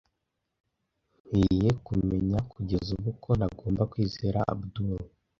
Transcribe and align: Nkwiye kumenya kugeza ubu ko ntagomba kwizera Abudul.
Nkwiye 1.19 1.69
kumenya 1.85 2.39
kugeza 2.51 2.89
ubu 2.97 3.11
ko 3.23 3.29
ntagomba 3.37 3.83
kwizera 3.91 4.39
Abudul. 4.51 5.01